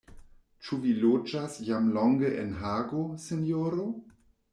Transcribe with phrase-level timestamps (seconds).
[0.67, 3.87] Ĉu vi loĝas jam longe en Hago, sinjoro?